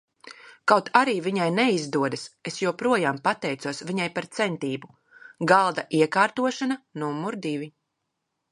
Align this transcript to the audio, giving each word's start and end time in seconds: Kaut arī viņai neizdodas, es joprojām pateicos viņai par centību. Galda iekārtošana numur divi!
Kaut 0.71 0.87
arī 0.99 1.11
viņai 1.25 1.45
neizdodas, 1.57 2.23
es 2.51 2.57
joprojām 2.61 3.19
pateicos 3.27 3.83
viņai 3.91 4.07
par 4.17 4.29
centību. 4.39 4.91
Galda 5.53 5.85
iekārtošana 6.01 6.79
numur 7.05 7.39
divi! 7.49 7.73